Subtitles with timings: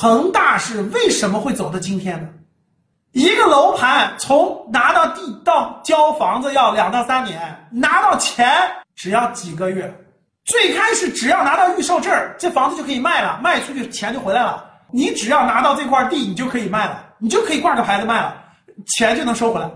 [0.00, 2.26] 恒大是为什么会走到今天呢？
[3.12, 8.50] 一个楼盘从拿到地到交房子要两到三年，拿到钱
[8.96, 9.94] 只要几个月。
[10.46, 14.64] 最开始只要拿到预售证，这房子就可以卖了，卖出去钱就回来了。
[14.90, 18.34] 你只要拿到这块地，你就可以卖了，你就可以挂个牌子卖了，
[18.86, 19.70] 钱就能收回来。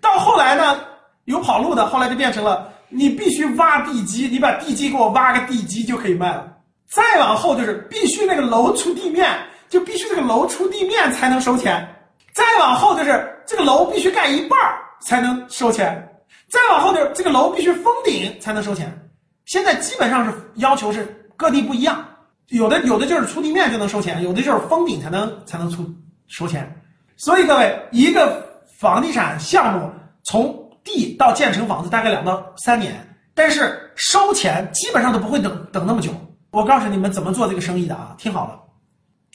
[0.00, 0.80] 到后来呢，
[1.26, 6.55] 有跑路的，后来就变成了你必须挖地基，你把地基给我挖个地基就可以卖了。
[6.88, 9.28] 再往后就是必须那个楼出地面，
[9.68, 11.86] 就必须这个楼出地面才能收钱。
[12.32, 14.58] 再往后就是这个楼必须盖一半
[15.00, 16.06] 才能收钱。
[16.48, 19.10] 再往后就是这个楼必须封顶才能收钱。
[19.46, 21.04] 现在基本上是要求是
[21.36, 22.04] 各地不一样，
[22.48, 25.84] 有的有的就是出地面就能收钱，有的就是封顶才能才能出
[26.28, 26.72] 收钱。
[27.16, 28.44] 所以各位，一个
[28.78, 29.90] 房地产项目
[30.24, 32.94] 从地到建成房子大概两到三年，
[33.34, 36.10] 但是收钱基本上都不会等等那么久。
[36.50, 38.58] 我告诉你们怎么做这个生意的啊，听好了，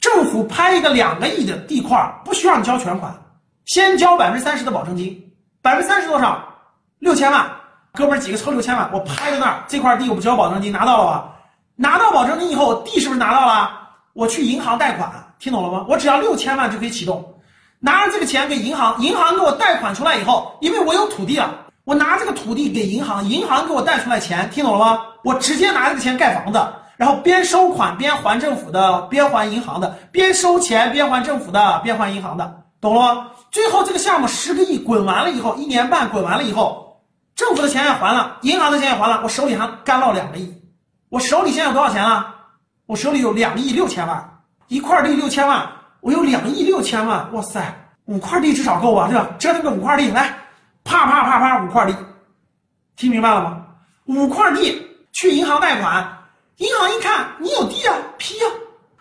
[0.00, 3.14] 政府拍一个两个亿的地块，不需要你交全款，
[3.64, 6.42] 先交百分之三十的保证金，百分之三十多少？
[6.98, 7.50] 六千万。
[7.94, 11.32] 哥们儿几个凑六千万，我拍在那儿，这块地我不交保证金，拿到了吧？
[11.76, 13.70] 拿到保证金以后，地是不是拿到了？
[14.14, 15.84] 我去银行贷款，听懂了吗？
[15.86, 17.34] 我只要六千万就可以启动，
[17.78, 21.54] 拿着这个钱给银行，银行给我贷款出来以后，因为我有土地了，
[21.84, 25.02] 我拿这个土地给银行，银行给我贷出来钱，听懂了吗？
[25.22, 26.58] 我直接拿这个钱盖房子，
[27.02, 33.30] 然后边收款边还政府的，边还银行的，边收钱边还政府的，边还银行的，懂了吗？
[33.50, 37.02] 最后这个项目十个亿滚完了以后，一年半滚完了以后。
[37.34, 40.54] 政府的钱也还了，银行的钱也还了，我手里还干落两个亿。
[41.08, 42.32] 我手里现在有多少钱了？
[42.86, 45.68] 我手里有两亿六千万，一块地六千万，
[46.02, 47.28] 我有两亿六千万。
[47.32, 49.08] 哇塞，五块地至少够吧？
[49.08, 49.26] 对吧？
[49.40, 50.32] 折腾个五块地来，
[50.84, 51.96] 啪啪啪啪五块地，
[52.94, 53.64] 听明白了吗？
[54.04, 56.06] 五块地去银行贷款，
[56.56, 58.46] 银行一看你有地啊，批啊，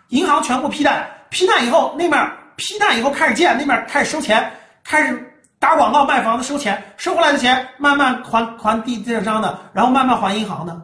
[0.09, 4.52] 银行全部批贷，批贷以后那面批贷以后开始建，那面开始收钱，
[4.83, 5.27] 开始。
[5.59, 10.75] 打广告卖房子收钱，收回来的钱慢慢还还地建商的，然后慢慢还银行的。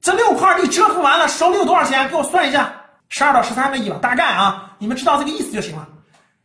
[0.00, 2.08] 这六块地折腾完了，手里有多少钱？
[2.08, 2.72] 给我算一下，
[3.10, 5.86] 十二到十三个亿吧，大概啊，你们知道这个意思就行了。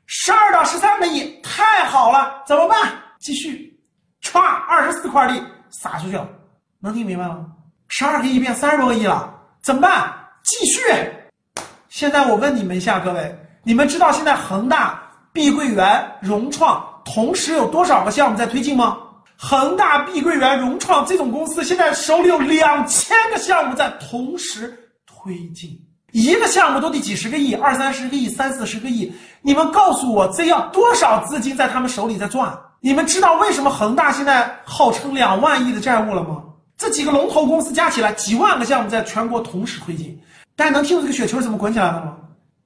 [0.07, 2.91] 十二到十三个亿，太好了，怎么办？
[3.21, 3.73] 继续，
[4.21, 6.27] 歘，二十四块地撒出去了，
[6.81, 7.45] 能听明白吗？
[7.87, 9.32] 十二个亿变三十多个亿了，
[9.63, 10.13] 怎么办？
[10.43, 10.81] 继续。
[11.87, 15.01] 现在我问你们一下，各位，你们知道现在恒大、
[15.31, 16.83] 碧桂园、融创？
[17.05, 18.97] 同时有多少个项目在推进吗？
[19.37, 25.79] 恒大、碧桂园、融创这种公司现在手里有两千个项目在同时推进，
[26.11, 29.13] 一个项目都得几十个亿、二三十个亿、三四十个亿。
[29.41, 32.53] 你们告诉我，这要多少资金在他们手里在转？
[32.81, 36.43] 你们知道为什么恒大现在号称两万亿的债务了吗？
[36.83, 40.19] 这几个龙头公司加起来几万个项目在全国同时推进，
[40.53, 42.17] 大家能听懂这个雪球是怎么滚起来的吗？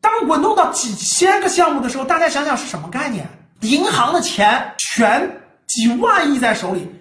[0.02, 3.30] 当滚动到几千个项目的时候，大家想想是什么概念？
[3.62, 6.92] 银行的钱全几万亿在手里，